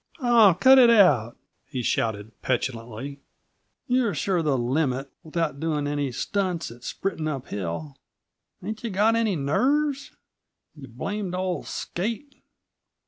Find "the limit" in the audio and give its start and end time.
4.41-5.11